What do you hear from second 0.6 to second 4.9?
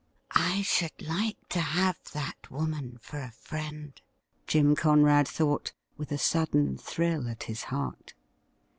should like to have that woman for a friend,' Jim